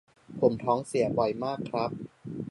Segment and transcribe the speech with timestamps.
[0.39, 1.91] ผมท้องเสียบ่อยมากครับ